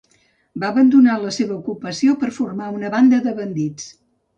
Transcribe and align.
Va 0.63 0.71
abandonar 0.75 1.19
la 1.27 1.35
seva 1.37 1.59
ocupació 1.59 2.19
per 2.25 2.33
formar 2.41 2.75
una 2.83 2.95
banda 2.99 3.25
de 3.31 3.41
bandits. 3.43 3.93